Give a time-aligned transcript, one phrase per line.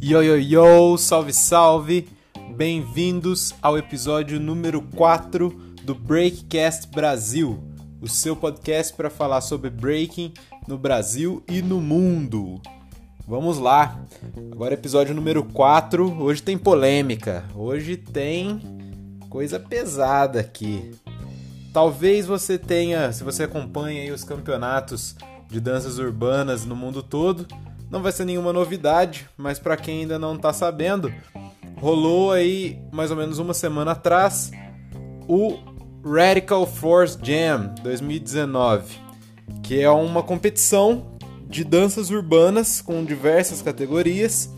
[0.00, 2.08] Yo, yo, yo, salve, salve!
[2.56, 5.50] Bem-vindos ao episódio número 4
[5.84, 7.62] do Breakcast Brasil,
[8.00, 10.34] o seu podcast para falar sobre breaking
[10.66, 12.60] no Brasil e no mundo.
[13.26, 14.04] Vamos lá,
[14.52, 16.22] agora episódio número 4.
[16.22, 18.60] Hoje tem polêmica, hoje tem
[19.30, 20.90] coisa pesada aqui.
[21.72, 25.16] Talvez você tenha, se você acompanha os campeonatos
[25.48, 27.46] de danças urbanas no mundo todo,
[27.90, 31.12] não vai ser nenhuma novidade, mas para quem ainda não está sabendo,
[31.76, 34.50] rolou aí mais ou menos uma semana atrás
[35.28, 35.58] o
[36.04, 38.98] Radical Force Jam 2019,
[39.62, 41.14] que é uma competição
[41.48, 44.50] de danças urbanas com diversas categorias.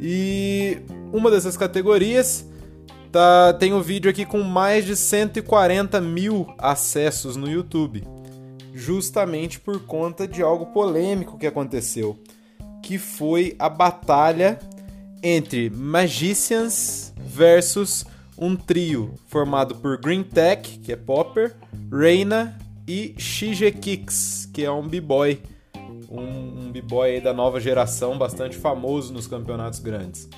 [0.00, 0.78] E
[1.12, 2.46] uma dessas categorias
[3.10, 8.06] tá, tem um vídeo aqui com mais de 140 mil acessos no YouTube,
[8.76, 12.18] justamente por conta de algo polêmico que aconteceu
[12.86, 14.60] que foi a batalha
[15.20, 18.04] entre Magicians versus
[18.38, 21.56] um trio formado por Green Tech, que é popper,
[21.90, 25.42] Reina e Shige Kicks, que é um b-boy,
[26.08, 30.28] um, um b-boy da nova geração, bastante famoso nos campeonatos grandes.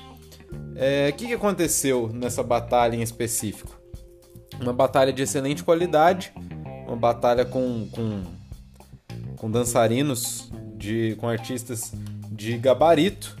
[0.75, 3.77] É, o é, que, que aconteceu nessa batalha em específico?
[4.59, 6.33] Uma batalha de excelente qualidade,
[6.89, 8.23] uma batalha com, com,
[9.37, 11.93] com dançarinos, de, com artistas
[12.31, 13.37] de gabarito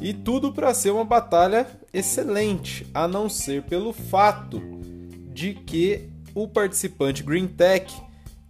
[0.00, 4.60] e tudo para ser uma batalha excelente, a não ser pelo fato
[5.32, 7.94] de que o participante Green Tech,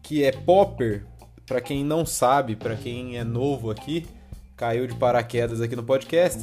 [0.03, 1.05] que é popper,
[1.47, 4.07] para quem não sabe, para quem é novo aqui,
[4.57, 6.41] caiu de paraquedas aqui no podcast.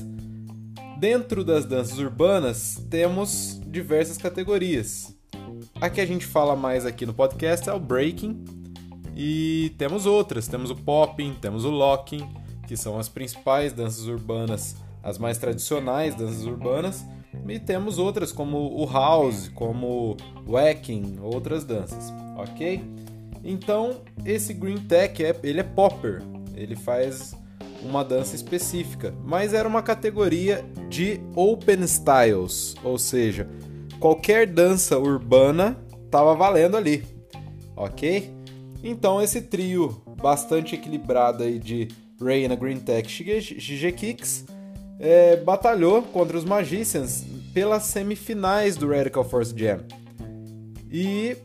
[1.00, 5.19] Dentro das danças urbanas temos diversas categorias.
[5.82, 8.44] A que a gente fala mais aqui no podcast é o breaking.
[9.16, 12.28] E temos outras, temos o popping, temos o locking,
[12.68, 17.06] que são as principais danças urbanas, as mais tradicionais danças urbanas,
[17.48, 22.82] e temos outras como o house, como o wacking, outras danças, ok?
[23.42, 26.22] Então esse Green Tech é, ele é popper,
[26.56, 27.34] ele faz
[27.82, 33.48] uma dança específica, mas era uma categoria de open styles, ou seja,
[34.00, 37.04] qualquer dança urbana estava valendo ali,
[37.76, 38.34] ok?
[38.84, 41.88] Então esse trio bastante equilibrado aí de
[42.22, 44.46] Reina Green Tech Shigekix
[45.00, 49.80] é, batalhou contra os Magicians pelas semifinais do Radical Force Jam.
[50.92, 51.38] E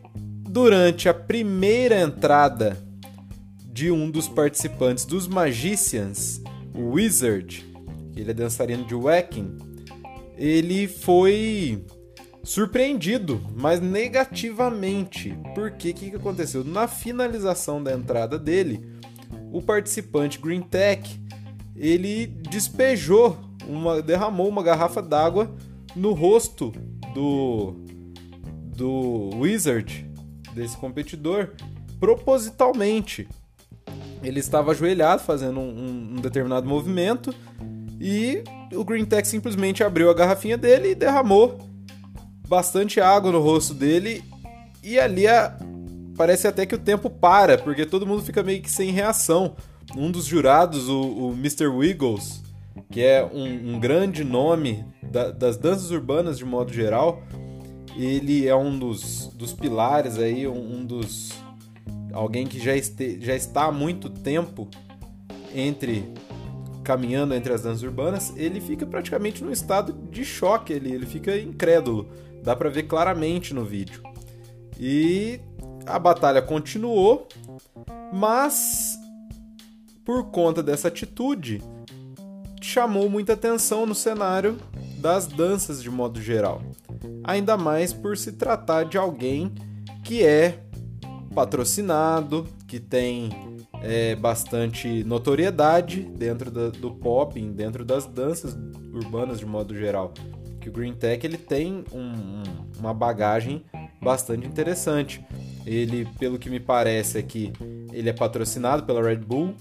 [0.49, 2.77] durante a primeira entrada
[3.73, 6.41] de um dos participantes dos Magicians,
[6.75, 7.65] o Wizard,
[8.17, 9.59] ele é dançarino de Wacking,
[10.37, 11.85] ele foi
[12.45, 15.37] surpreendido, mas negativamente.
[15.55, 16.63] Porque o que, que aconteceu?
[16.63, 18.87] Na finalização da entrada dele,
[19.51, 21.21] o participante Green Tech
[21.75, 25.53] ele despejou uma, derramou uma garrafa d'água
[25.97, 26.73] no rosto
[27.15, 27.83] do
[28.77, 30.05] do Wizard
[30.53, 31.51] desse competidor
[32.01, 33.29] propositalmente.
[34.23, 37.33] Ele estava ajoelhado fazendo um, um determinado movimento
[38.01, 41.59] e o Green Tech simplesmente abriu a garrafinha dele e derramou
[42.47, 44.23] bastante água no rosto dele
[44.83, 45.57] e ali a,
[46.17, 49.57] parece até que o tempo para, porque todo mundo fica meio que sem reação.
[49.97, 51.67] Um dos jurados, o, o Mr.
[51.67, 52.43] Wiggles,
[52.91, 57.23] que é um, um grande nome da, das danças urbanas de modo geral,
[57.97, 61.33] ele é um dos, dos pilares aí, um, um dos
[62.13, 64.69] alguém que já, este, já está há muito tempo
[65.55, 66.13] entre
[66.83, 71.37] caminhando entre as danças urbanas, ele fica praticamente num estado de choque, ele, ele fica
[71.37, 72.11] incrédulo.
[72.45, 74.03] Dá para ver claramente no vídeo.
[74.79, 75.41] E
[75.87, 77.27] a batalha continuou,
[78.13, 78.99] mas
[80.05, 81.63] por conta dessa atitude
[82.61, 84.59] chamou muita atenção no cenário
[84.99, 86.61] das danças de modo geral.
[87.25, 89.51] Ainda mais por se tratar de alguém
[90.03, 90.61] que é
[91.35, 93.31] patrocinado, que tem
[93.83, 98.55] é, bastante notoriedade dentro da, do pop, dentro das danças
[98.93, 100.13] urbanas de modo geral.
[100.65, 102.43] Que o Green Tech ele tem um, um,
[102.79, 103.63] uma bagagem
[104.01, 105.23] bastante interessante.
[105.67, 107.53] Ele, pelo que me parece aqui,
[107.93, 109.55] ele é patrocinado pela Red Bull.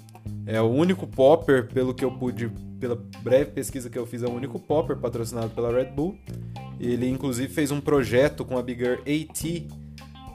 [0.45, 4.27] É o único popper, pelo que eu pude, pela breve pesquisa que eu fiz, é
[4.27, 6.17] o único popper patrocinado pela Red Bull.
[6.79, 9.67] Ele inclusive fez um projeto com a Bigger AT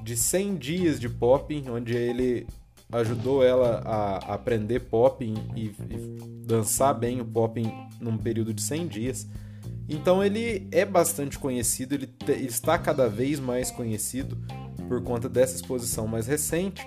[0.05, 2.47] de 100 dias de popping, onde ele
[2.93, 8.87] ajudou ela a aprender popping e, e dançar bem o popping num período de 100
[8.87, 9.26] dias.
[9.88, 12.11] Então ele é bastante conhecido, ele,
[12.46, 14.38] está cada vez mais conhecido
[14.87, 16.87] por conta dessa exposição mais recente.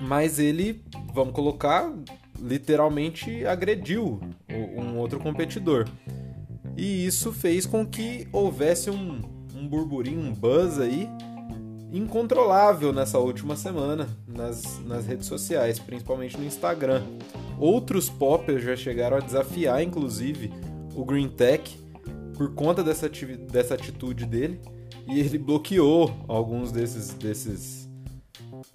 [0.00, 1.92] mas ele, vamos colocar,
[2.40, 5.88] literalmente agrediu um outro competidor.
[6.76, 9.20] E isso fez com que houvesse um,
[9.56, 11.08] um burburinho, um buzz aí
[11.92, 17.02] incontrolável nessa última semana nas, nas redes sociais, principalmente no Instagram.
[17.58, 20.52] Outros poppers já chegaram a desafiar, inclusive,
[20.94, 21.78] o Green Tech
[22.36, 23.08] por conta dessa,
[23.50, 24.60] dessa atitude dele
[25.06, 27.88] e ele bloqueou alguns desses, desses,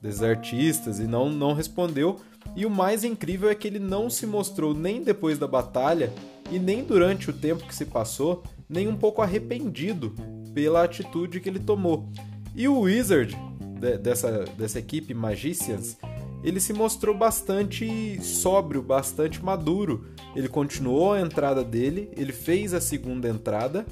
[0.01, 2.17] desses artistas e não, não respondeu.
[2.55, 6.11] E o mais incrível é que ele não se mostrou nem depois da batalha
[6.51, 10.13] e nem durante o tempo que se passou, nem um pouco arrependido
[10.53, 12.07] pela atitude que ele tomou.
[12.55, 13.37] E o Wizard
[13.79, 15.97] de, dessa, dessa equipe Magicians,
[16.43, 20.05] ele se mostrou bastante sóbrio, bastante maduro.
[20.35, 23.85] Ele continuou a entrada dele, ele fez a segunda entrada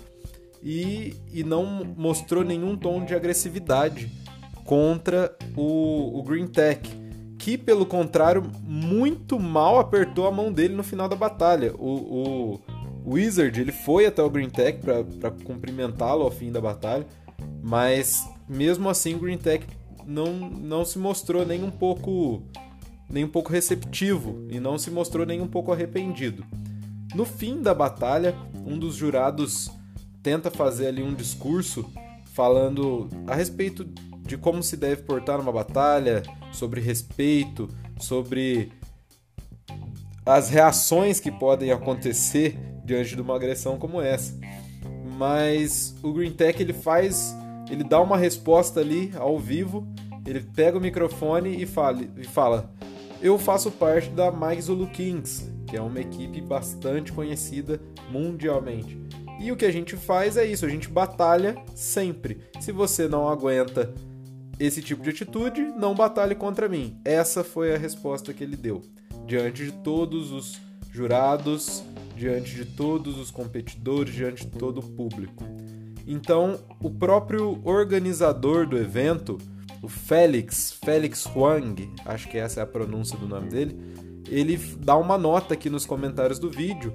[0.63, 1.65] e, e não
[1.97, 4.11] mostrou nenhum tom de agressividade
[4.63, 6.89] contra o, o Green Tech,
[7.37, 11.73] que pelo contrário muito mal apertou a mão dele no final da batalha.
[11.77, 12.59] O,
[13.05, 17.05] o Wizard ele foi até o Green Tech para cumprimentá-lo ao fim da batalha,
[17.61, 19.65] mas mesmo assim o Green Tech
[20.07, 22.41] não, não se mostrou nem um pouco
[23.09, 26.43] nem um pouco receptivo e não se mostrou nem um pouco arrependido.
[27.15, 29.71] No fim da batalha, um dos jurados
[30.21, 31.89] tenta fazer ali um discurso
[32.33, 33.85] falando a respeito
[34.25, 36.21] de como se deve portar numa batalha,
[36.51, 38.73] sobre respeito, sobre
[40.25, 44.37] as reações que podem acontecer diante de uma agressão como essa.
[45.17, 47.33] Mas o Green Tech ele faz,
[47.69, 49.87] ele dá uma resposta ali ao vivo,
[50.25, 52.73] ele pega o microfone e fala, e fala:
[53.21, 57.79] "Eu faço parte da Mike Zulu Kings, que é uma equipe bastante conhecida
[58.09, 58.97] mundialmente.
[59.39, 62.39] E o que a gente faz é isso, a gente batalha sempre.
[62.59, 63.93] Se você não aguenta
[64.59, 66.99] esse tipo de atitude, não batalhe contra mim.
[67.05, 68.81] Essa foi a resposta que ele deu
[69.27, 70.59] diante de todos os
[70.89, 71.83] jurados,
[72.15, 75.43] diante de todos os competidores, diante de todo o público.
[76.07, 79.37] Então, o próprio organizador do evento,
[79.83, 83.77] o Félix, Félix Huang, acho que essa é a pronúncia do nome dele,
[84.29, 86.93] ele dá uma nota aqui nos comentários do vídeo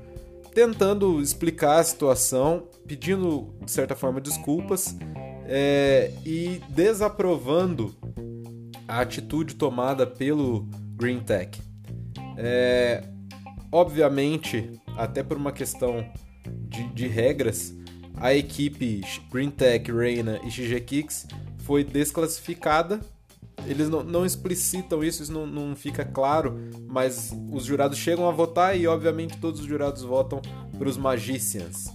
[0.54, 4.96] tentando explicar a situação, pedindo, de certa forma, desculpas
[5.46, 7.94] é, e desaprovando
[8.86, 11.60] a atitude tomada pelo Green Tech.
[12.36, 13.02] É,
[13.70, 16.04] obviamente, até por uma questão
[16.68, 17.74] de, de regras,
[18.22, 19.00] a equipe
[19.32, 21.26] Green Tech, Reina e XG Kicks
[21.58, 23.00] foi desclassificada.
[23.66, 28.32] Eles não, não explicitam isso, isso não, não fica claro, mas os jurados chegam a
[28.32, 30.40] votar e, obviamente, todos os jurados votam
[30.78, 31.92] para os Magicians.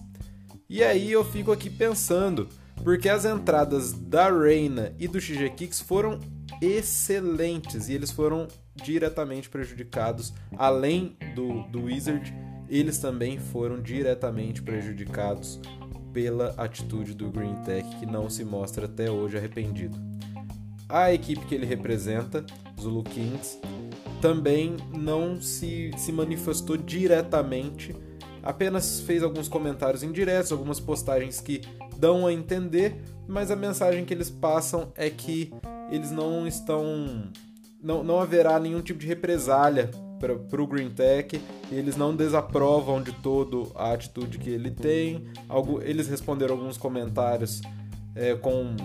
[0.70, 2.50] E aí eu fico aqui pensando,
[2.84, 6.20] porque as entradas da Reina e do XG Kicks foram
[6.62, 12.34] excelentes e eles foram diretamente prejudicados, além do, do Wizard,
[12.70, 15.60] eles também foram diretamente prejudicados
[16.18, 19.96] pela atitude do Green Tech, que não se mostra até hoje arrependido.
[20.90, 22.44] A equipe que ele representa,
[22.82, 23.60] Zulu Kings,
[24.20, 27.96] também não se, se manifestou diretamente,
[28.42, 31.62] apenas fez alguns comentários indiretos, algumas postagens que
[32.00, 35.54] dão a entender, mas a mensagem que eles passam é que
[35.92, 37.30] eles não estão.
[37.80, 41.40] Não, não haverá nenhum tipo de represália para o Green Tech,
[41.72, 45.26] eles não desaprovam de todo a atitude que ele tem.
[45.48, 47.62] Algo, eles responderam alguns comentários
[48.16, 48.76] é, com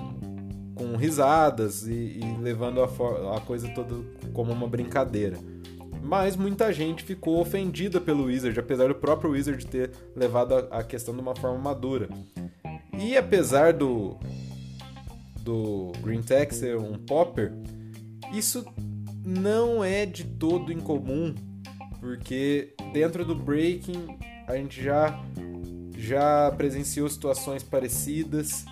[0.75, 3.95] com risadas e, e levando a, a coisa toda
[4.33, 5.39] como uma brincadeira.
[6.03, 10.85] Mas muita gente ficou ofendida pelo Wizard, apesar do próprio Wizard ter levado a, a
[10.85, 12.09] questão de uma forma madura.
[12.99, 14.17] E apesar do,
[15.41, 17.53] do Green Tech ser um popper,
[18.33, 18.65] isso
[19.25, 21.35] não é de todo incomum,
[22.00, 25.23] porque dentro do breaking a gente já
[25.97, 28.64] já presenciou situações parecidas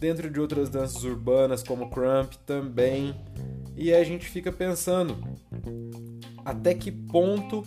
[0.00, 3.14] dentro de outras danças urbanas como crump também.
[3.76, 5.16] E a gente fica pensando
[6.44, 7.62] até que ponto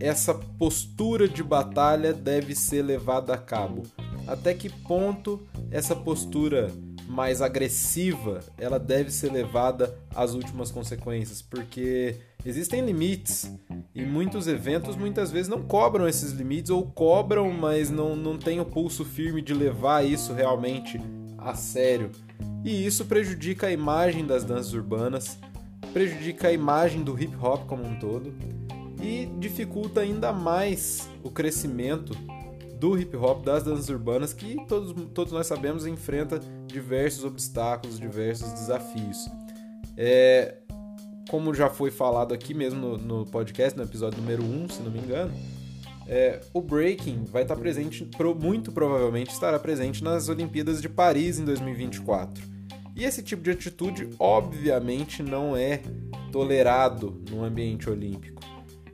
[0.00, 3.82] essa postura de batalha deve ser levada a cabo.
[4.26, 6.70] Até que ponto essa postura
[7.08, 13.50] mais agressiva ela deve ser levada às últimas consequências, porque existem limites
[13.94, 18.60] e muitos eventos muitas vezes não cobram esses limites ou cobram, mas não, não tem
[18.60, 21.00] o pulso firme de levar isso realmente
[21.38, 22.10] a sério.
[22.64, 25.38] E isso prejudica a imagem das danças urbanas,
[25.92, 28.32] prejudica a imagem do hip hop como um todo
[29.02, 32.14] e dificulta ainda mais o crescimento
[32.80, 38.50] do hip hop, das danças urbanas, que todos, todos nós sabemos enfrenta diversos obstáculos, diversos
[38.54, 39.28] desafios.
[39.96, 40.56] É,
[41.28, 44.90] como já foi falado aqui mesmo no, no podcast, no episódio número 1, se não
[44.90, 45.30] me engano,
[46.08, 48.08] é, o breaking vai estar presente,
[48.42, 52.42] muito provavelmente estará presente nas Olimpíadas de Paris em 2024.
[52.96, 55.82] E esse tipo de atitude, obviamente, não é
[56.32, 58.42] tolerado no ambiente olímpico.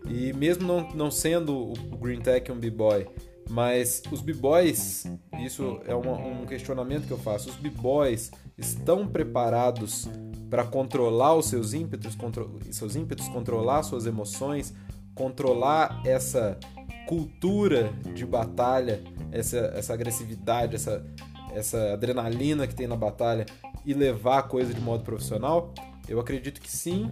[0.09, 3.07] E mesmo não, não sendo o Green Tech um b-boy,
[3.49, 5.07] mas os b-boys,
[5.39, 10.09] isso é uma, um questionamento que eu faço, os b-boys estão preparados
[10.51, 14.75] para controlar os seus ímpetos, contro seus ímpetos, controlar suas emoções,
[15.15, 16.59] controlar essa
[17.07, 21.05] cultura de batalha, essa, essa agressividade, essa,
[21.53, 23.47] essa adrenalina que tem na batalha
[23.85, 25.73] e levar a coisa de modo profissional?
[26.09, 27.11] Eu acredito que sim,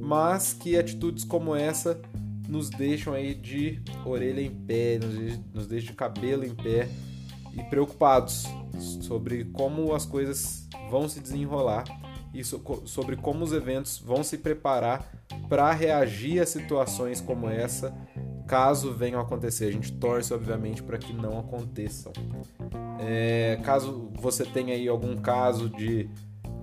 [0.00, 2.00] mas que atitudes como essa
[2.48, 4.98] nos deixam aí de orelha em pé,
[5.52, 6.88] nos, deixam de cabelo em pé
[7.52, 8.44] e preocupados
[8.78, 11.84] sobre como as coisas vão se desenrolar
[12.34, 15.10] e sobre como os eventos vão se preparar
[15.48, 17.96] para reagir a situações como essa,
[18.46, 19.66] caso venham a acontecer.
[19.66, 22.12] A gente torce, obviamente, para que não aconteçam.
[23.00, 26.10] É, caso você tenha aí algum caso de,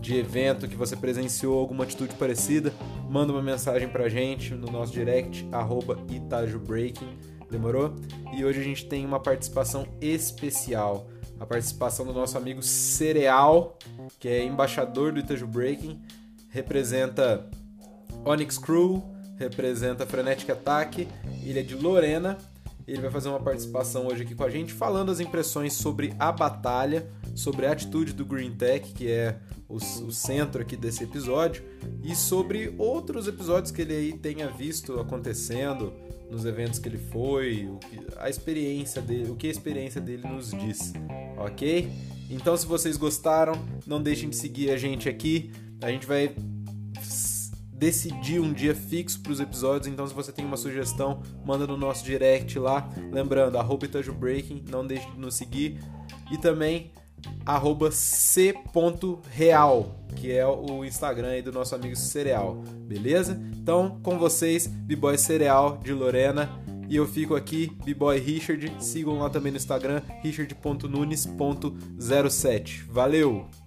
[0.03, 2.71] de evento que você presenciou, alguma atitude parecida,
[3.09, 7.17] manda uma mensagem para a gente no nosso direct, arroba itajubreaking,
[7.49, 7.95] demorou?
[8.35, 11.07] E hoje a gente tem uma participação especial
[11.43, 13.77] a participação do nosso amigo Cereal,
[14.17, 16.01] que é embaixador do Itaju Breaking,
[16.49, 17.49] representa
[18.23, 19.03] Onyx Crew,
[19.37, 21.05] representa Frenetic Attack,
[21.45, 22.37] é de Lorena.
[22.87, 26.31] Ele vai fazer uma participação hoje aqui com a gente, falando as impressões sobre a
[26.31, 31.63] batalha, sobre a atitude do Green Tech, que é o, o centro aqui desse episódio,
[32.03, 35.93] e sobre outros episódios que ele aí tenha visto acontecendo,
[36.29, 37.69] nos eventos que ele foi,
[38.17, 40.91] a experiência dele, o que a experiência dele nos diz,
[41.37, 41.89] ok?
[42.29, 43.53] Então, se vocês gostaram,
[43.85, 45.51] não deixem de seguir a gente aqui.
[45.81, 46.35] A gente vai
[47.83, 51.75] decidir um dia fixo para os episódios, então se você tem uma sugestão, manda no
[51.75, 52.89] nosso direct lá.
[53.11, 53.85] Lembrando, arroba
[54.17, 55.83] Breaking, não deixe de nos seguir.
[56.31, 56.93] E também
[57.45, 58.55] arroba c.real,
[60.15, 63.37] que é o Instagram aí do nosso amigo Cereal, beleza?
[63.53, 66.49] Então, com vocês, B-Boy Cereal de Lorena.
[66.87, 68.73] E eu fico aqui, B-Boy Richard.
[68.79, 72.85] Sigam lá também no Instagram, richard.nunes.07.
[72.87, 73.62] Valeu!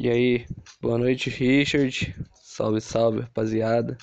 [0.00, 0.46] E aí,
[0.80, 2.14] boa noite, Richard.
[2.32, 3.98] Salve, salve, rapaziada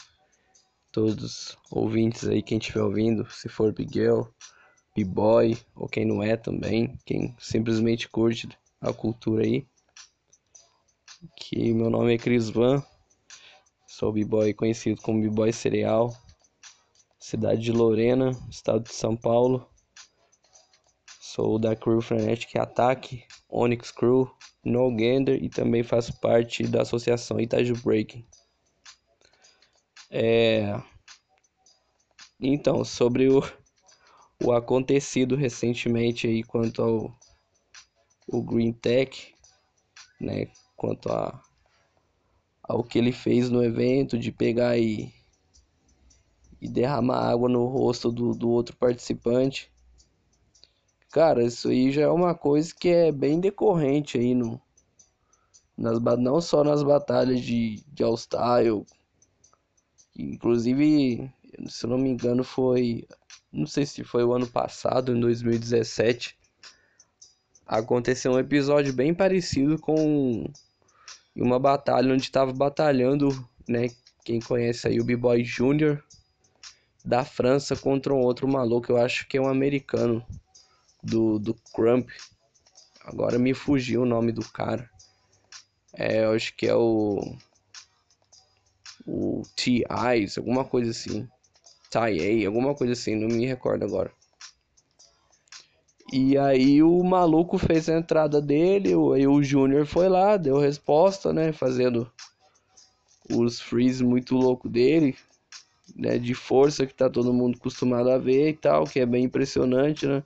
[0.91, 4.23] todos ouvintes aí, quem estiver ouvindo, se for Big Girl,
[4.93, 8.49] B-Boy, ou quem não é também, quem simplesmente curte
[8.81, 9.65] a cultura aí.
[11.37, 12.83] Que meu nome é Cris Van,
[13.87, 16.13] sou B-Boy conhecido como B-Boy Cereal,
[17.17, 19.65] cidade de Lorena, estado de São Paulo.
[21.21, 24.29] Sou da Crew Frenetic Attack, Onyx Crew,
[24.63, 28.25] No Gander e também faço parte da associação Itaju Breaking.
[30.09, 30.79] É...
[32.39, 33.41] Então, sobre o,
[34.43, 37.15] o acontecido recentemente aí quanto ao
[38.27, 39.33] o Green Tech,
[40.19, 41.41] né, quanto a
[42.67, 45.13] ao que ele fez no evento de pegar e,
[46.59, 49.71] e derramar água no rosto do, do outro participante.
[51.15, 54.61] Cara, isso aí já é uma coisa que é bem decorrente aí no
[55.77, 58.85] nas não só nas batalhas de, de All Style,
[60.13, 61.31] Inclusive,
[61.67, 63.07] se eu não me engano, foi.
[63.49, 66.37] Não sei se foi o ano passado, em 2017.
[67.65, 70.51] Aconteceu um episódio bem parecido com
[71.33, 73.29] uma batalha onde estava batalhando,
[73.65, 73.87] né?
[74.25, 76.03] Quem conhece aí o B-Boy Júnior
[77.05, 80.21] da França contra um outro maluco, eu acho que é um americano
[81.05, 82.09] do, do Crump.
[83.03, 84.89] Agora me fugiu o nome do cara.
[85.93, 87.21] É, eu acho que é o
[89.07, 91.27] o T.I.s, alguma coisa assim.
[91.91, 94.11] T.I.A., alguma coisa assim, não me recordo agora.
[96.11, 101.31] E aí o maluco fez a entrada dele, aí o Júnior foi lá, deu resposta,
[101.31, 102.11] né, fazendo
[103.29, 105.15] os freeze muito louco dele,
[105.95, 109.25] né, de força que tá todo mundo acostumado a ver e tal, que é bem
[109.25, 110.23] impressionante, né?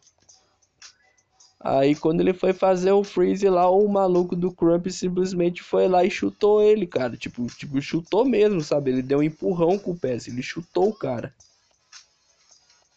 [1.62, 6.06] Aí quando ele foi fazer o freeze lá, o maluco do Crump simplesmente foi lá
[6.06, 7.18] e chutou ele, cara.
[7.18, 8.92] Tipo, tipo, chutou mesmo, sabe?
[8.92, 11.34] Ele deu um empurrão com o pé, assim, ele chutou o cara.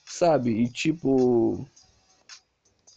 [0.04, 0.50] Sabe?
[0.62, 1.66] E tipo,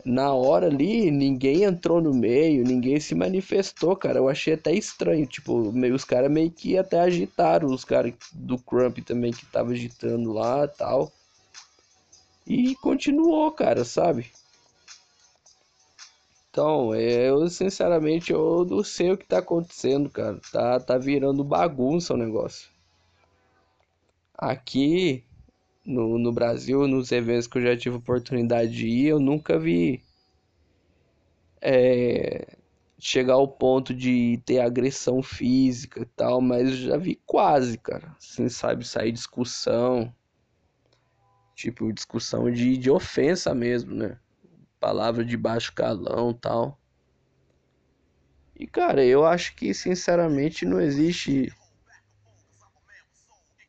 [0.05, 4.19] na hora ali, ninguém entrou no meio, ninguém se manifestou, cara.
[4.19, 8.60] Eu achei até estranho, tipo, meio, os caras meio que até agitaram, os caras do
[8.60, 11.12] Crump também que tava agitando lá, tal.
[12.45, 14.31] E continuou, cara, sabe?
[16.56, 20.40] Então, eu sinceramente eu não sei o que tá acontecendo, cara.
[20.54, 22.70] Tá, tá virando bagunça o negócio.
[24.38, 25.22] Aqui
[25.86, 30.02] no, no Brasil, nos eventos que eu já tive oportunidade de ir, eu nunca vi
[31.62, 32.56] é,
[32.98, 38.16] chegar ao ponto de ter agressão física e tal, mas já vi quase, cara.
[38.18, 40.10] Assim, sabe, sair discussão.
[41.54, 44.18] Tipo, discussão de, de ofensa mesmo, né?
[44.86, 46.80] Palavra de baixo calão tal.
[48.56, 51.51] E cara, eu acho que sinceramente não existe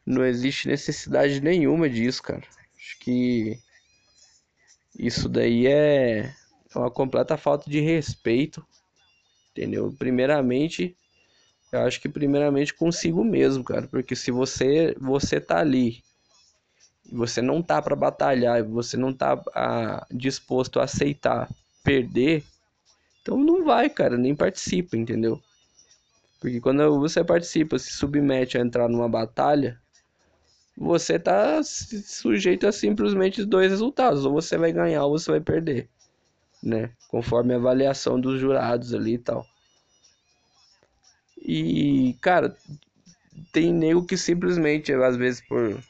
[0.05, 2.47] não existe necessidade nenhuma disso, cara.
[2.77, 3.59] Acho que
[4.99, 6.35] isso daí é
[6.75, 8.63] uma completa falta de respeito,
[9.53, 9.91] entendeu?
[9.99, 10.95] Primeiramente,
[11.73, 16.05] eu acho que primeiramente consigo mesmo, cara, porque se você você tá ali
[17.11, 21.49] você não tá para batalhar, você não tá a, disposto a aceitar
[21.83, 22.45] perder,
[23.23, 25.41] então não vai, cara, nem participa, entendeu?
[26.41, 29.81] Porque quando você participa, se submete a entrar numa batalha,
[30.77, 35.89] você tá sujeito a simplesmente dois resultados, ou você vai ganhar ou você vai perder,
[36.63, 36.91] né?
[37.09, 39.47] Conforme a avaliação dos jurados ali e tal.
[41.39, 42.57] E, cara,
[43.53, 45.81] tem nego que simplesmente, às vezes por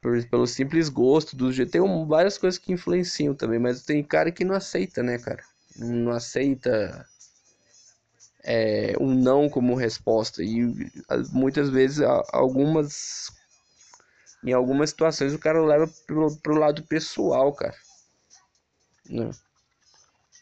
[0.00, 1.72] por, pelo simples gosto do jeito.
[1.72, 5.42] Tem um, várias coisas que influenciam também, mas tem cara que não aceita, né, cara?
[5.76, 7.06] Não aceita
[8.42, 10.42] é, um não como resposta.
[10.42, 10.90] E
[11.32, 12.00] muitas vezes,
[12.32, 13.30] algumas.
[14.44, 17.74] Em algumas situações, o cara leva pro, pro lado pessoal, cara.
[19.08, 19.30] Né?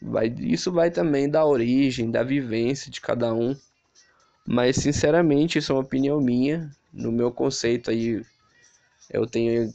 [0.01, 3.55] Vai, isso vai também da origem, da vivência de cada um.
[4.45, 6.71] Mas, sinceramente, isso é uma opinião minha.
[6.93, 8.23] No meu conceito aí,
[9.09, 9.73] eu tenho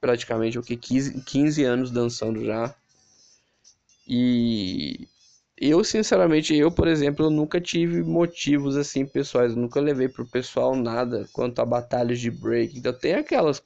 [0.00, 2.74] praticamente o que 15, 15 anos dançando já.
[4.06, 5.08] E
[5.58, 10.26] eu, sinceramente, eu, por exemplo, eu nunca tive motivos assim pessoais, eu nunca levei pro
[10.26, 12.78] pessoal nada quanto a batalhas de break.
[12.78, 13.62] Então tem aquelas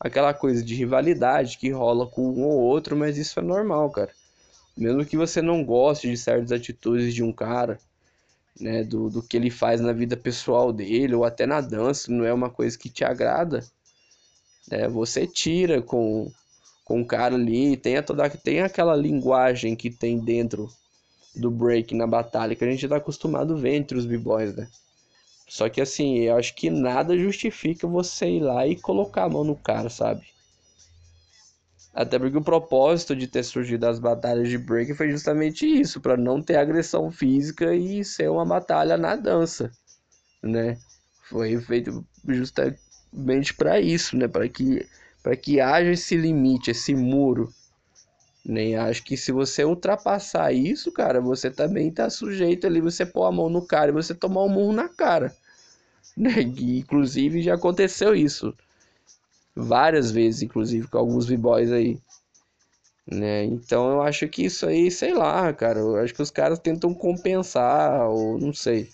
[0.00, 4.10] aquela coisa de rivalidade que rola com um ou outro, mas isso é normal, cara.
[4.76, 7.78] Mesmo que você não goste de certas atitudes de um cara,
[8.60, 12.24] né, do, do que ele faz na vida pessoal dele, ou até na dança, não
[12.24, 13.64] é uma coisa que te agrada,
[14.70, 14.88] né?
[14.88, 16.30] Você tira com,
[16.84, 20.68] com o cara ali, tem, toda, tem aquela linguagem que tem dentro
[21.34, 24.68] do break na batalha que a gente tá acostumado a ver entre os b-boys, né?
[25.48, 29.44] Só que assim, eu acho que nada justifica você ir lá e colocar a mão
[29.44, 30.26] no cara, sabe?
[31.94, 36.16] Até porque o propósito de ter surgido as batalhas de break foi justamente isso, para
[36.16, 39.72] não ter agressão física e ser uma batalha na dança,
[40.42, 40.78] né?
[41.28, 42.78] Foi feito justamente
[43.12, 44.28] mente para isso, né?
[44.28, 44.86] Para que
[45.22, 47.52] para que haja esse limite, esse muro.
[48.44, 53.24] Nem acho que se você ultrapassar isso, cara, você também tá sujeito ali você pôr
[53.26, 55.34] a mão no cara e você tomar um murro na cara.
[56.16, 56.42] Né?
[56.42, 58.52] E, inclusive já aconteceu isso
[59.54, 62.00] várias vezes, inclusive com alguns b-boys aí.
[63.06, 63.44] Né?
[63.44, 66.92] Então eu acho que isso aí, sei lá, cara, eu acho que os caras tentam
[66.92, 68.90] compensar ou não sei.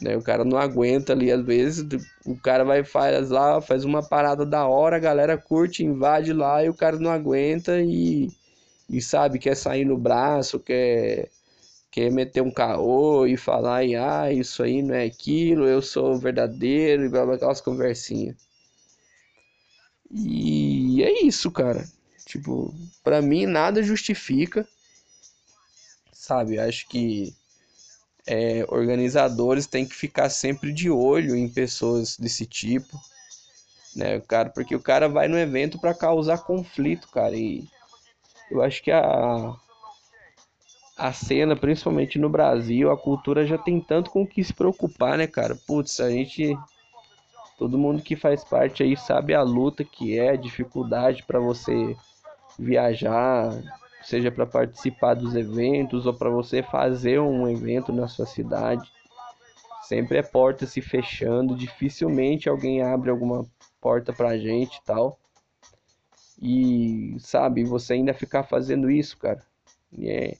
[0.00, 0.16] Né?
[0.16, 1.84] O cara não aguenta ali, às vezes,
[2.24, 6.64] o cara vai faz lá, faz uma parada da hora, a galera curte, invade lá
[6.64, 8.30] e o cara não aguenta e,
[8.90, 11.30] e sabe, quer sair no braço, quer,
[11.90, 16.18] quer meter um caô e falar, e, ah, isso aí não é aquilo, eu sou
[16.18, 18.36] verdadeiro e blá blá, aquelas conversinhas.
[20.10, 21.86] E é isso, cara.
[22.24, 24.66] Tipo, pra mim nada justifica,
[26.12, 26.58] sabe?
[26.58, 27.35] Acho que
[28.26, 32.98] é, organizadores têm que ficar sempre de olho em pessoas desse tipo,
[33.94, 34.50] né, cara?
[34.50, 37.36] Porque o cara vai no evento para causar conflito, cara.
[37.36, 37.64] E
[38.50, 39.54] eu acho que a
[40.96, 45.18] a cena, principalmente no Brasil, a cultura já tem tanto com o que se preocupar,
[45.18, 45.54] né, cara?
[45.66, 46.56] Putz, a gente
[47.58, 51.94] todo mundo que faz parte aí sabe a luta que é, a dificuldade para você
[52.58, 53.50] viajar,
[54.06, 58.88] seja para participar dos eventos ou para você fazer um evento na sua cidade.
[59.82, 63.44] Sempre é porta se fechando, dificilmente alguém abre alguma
[63.80, 65.18] porta pra gente e tal.
[66.40, 69.42] E sabe, você ainda ficar fazendo isso, cara.
[70.00, 70.36] É,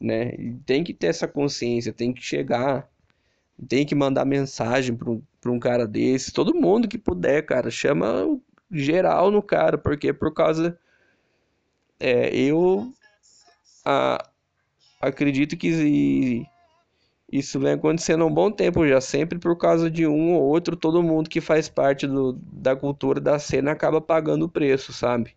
[0.00, 0.32] né?
[0.64, 2.88] Tem que ter essa consciência, tem que chegar,
[3.68, 6.32] tem que mandar mensagem para um, pra um cara desse.
[6.32, 8.38] Todo mundo que puder, cara, chama
[8.70, 10.78] geral no cara, porque por causa.
[12.02, 12.94] É, eu
[15.00, 16.46] acredito que
[17.30, 20.76] isso vem acontecendo há um bom tempo já, sempre por causa de um ou outro,
[20.76, 25.36] todo mundo que faz parte do, da cultura da cena acaba pagando o preço, sabe?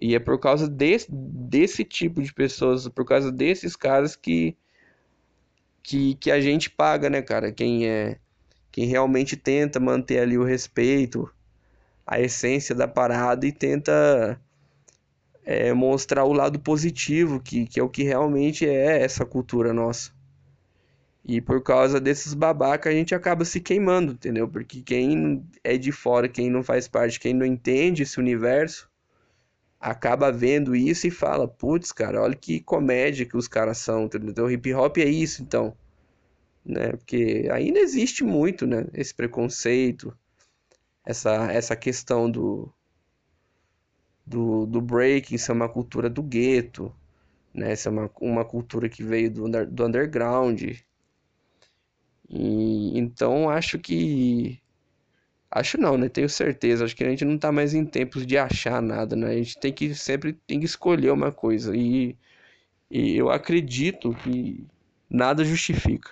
[0.00, 4.56] E é por causa desse, desse tipo de pessoas, por causa desses caras que,
[5.82, 7.52] que, que a gente paga, né, cara?
[7.52, 8.18] Quem é
[8.70, 11.28] quem realmente tenta manter ali o respeito,
[12.06, 14.40] a essência da parada e tenta
[15.50, 20.12] é, mostrar o lado positivo, que, que é o que realmente é essa cultura nossa.
[21.24, 24.46] E por causa desses babacas a gente acaba se queimando, entendeu?
[24.46, 28.90] Porque quem é de fora, quem não faz parte, quem não entende esse universo,
[29.80, 34.44] acaba vendo isso e fala: putz, cara, olha que comédia que os caras são, entendeu?
[34.44, 35.74] O hip hop é isso, então.
[36.62, 36.90] Né?
[36.92, 38.84] Porque ainda existe muito, né?
[38.92, 40.14] Esse preconceito,
[41.06, 42.70] essa, essa questão do,
[44.28, 46.94] do, do breaking ser uma cultura do gueto,
[47.54, 47.72] né?
[47.72, 50.62] É uma, uma cultura que veio do, do underground.
[52.28, 54.60] E, então acho que.
[55.50, 56.08] Acho não, né?
[56.08, 56.84] Tenho certeza.
[56.84, 59.28] Acho que a gente não tá mais em tempos de achar nada, né?
[59.30, 61.74] A gente tem que sempre tem que escolher uma coisa.
[61.76, 62.16] E,
[62.90, 64.66] e eu acredito que
[65.10, 66.10] nada justifica.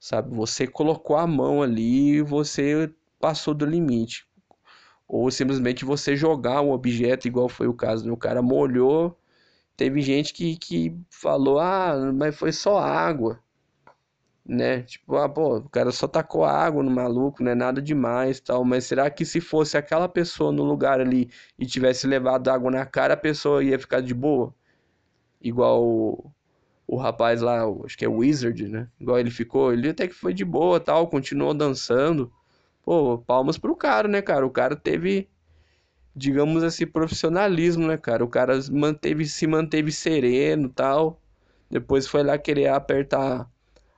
[0.00, 0.34] Sabe?
[0.36, 4.27] Você colocou a mão ali e você passou do limite.
[5.08, 8.12] Ou simplesmente você jogar um objeto, igual foi o caso, né?
[8.12, 9.18] O cara molhou.
[9.76, 13.40] Teve gente que, que falou, ah, mas foi só água.
[14.44, 14.82] Né?
[14.82, 18.64] Tipo, ah, pô, o cara só tacou água no maluco, não é nada demais tal.
[18.64, 22.86] Mas será que se fosse aquela pessoa no lugar ali e tivesse levado água na
[22.86, 24.54] cara, a pessoa ia ficar de boa?
[25.40, 26.32] Igual o,
[26.86, 28.88] o rapaz lá, acho que é Wizard, né?
[29.00, 32.32] Igual ele ficou, ele até que foi de boa tal, continuou dançando.
[32.88, 34.46] Pô, palmas pro cara, né, cara?
[34.46, 35.28] O cara teve,
[36.16, 38.24] digamos assim, profissionalismo, né, cara?
[38.24, 41.20] O cara manteve, se manteve sereno tal.
[41.70, 43.46] Depois foi lá querer apertar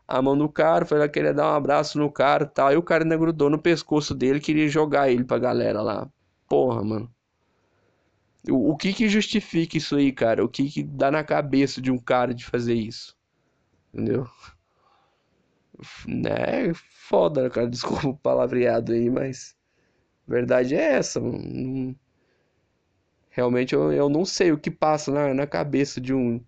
[0.09, 2.72] a mão do cara, foi lá querer dar um abraço no cara tal.
[2.72, 6.11] E o cara ainda grudou no pescoço dele, queria jogar ele pra galera lá.
[6.48, 7.09] Porra, mano.
[8.50, 10.44] O, o que que justifica isso aí, cara?
[10.44, 13.16] O que que dá na cabeça de um cara de fazer isso?
[13.94, 14.26] Entendeu?
[16.07, 19.57] Né, foda, cara, desculpa o palavreado aí, mas
[20.27, 21.21] verdade é essa,
[23.31, 26.40] realmente eu, eu não sei o que passa na, na cabeça de um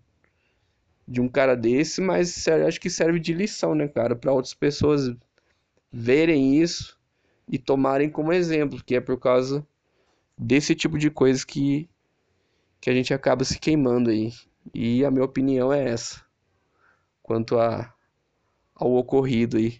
[1.05, 5.13] de um cara desse, mas acho que serve de lição, né, cara, para outras pessoas
[5.91, 6.97] verem isso
[7.47, 9.67] e tomarem como exemplo, que é por causa
[10.37, 11.89] desse tipo de coisa que
[12.79, 14.33] que a gente acaba se queimando aí.
[14.73, 16.21] E a minha opinião é essa.
[17.21, 17.93] Quanto a
[18.83, 19.79] ao ocorrido aí.